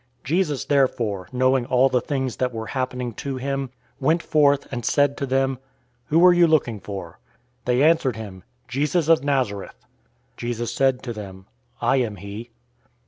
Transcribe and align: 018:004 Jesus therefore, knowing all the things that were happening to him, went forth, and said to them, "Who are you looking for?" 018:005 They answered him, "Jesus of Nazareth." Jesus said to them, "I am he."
018:004 0.21 0.23
Jesus 0.23 0.65
therefore, 0.65 1.29
knowing 1.31 1.67
all 1.67 1.87
the 1.87 2.01
things 2.01 2.37
that 2.37 2.51
were 2.51 2.65
happening 2.73 3.13
to 3.13 3.37
him, 3.37 3.69
went 3.99 4.23
forth, 4.23 4.67
and 4.73 4.83
said 4.83 5.15
to 5.15 5.27
them, 5.27 5.59
"Who 6.07 6.25
are 6.25 6.33
you 6.33 6.47
looking 6.47 6.79
for?" 6.79 7.19
018:005 7.65 7.65
They 7.65 7.83
answered 7.83 8.15
him, 8.15 8.43
"Jesus 8.67 9.07
of 9.09 9.23
Nazareth." 9.23 9.85
Jesus 10.37 10.73
said 10.73 11.03
to 11.03 11.13
them, 11.13 11.45
"I 11.81 11.97
am 11.97 12.15
he." 12.15 12.49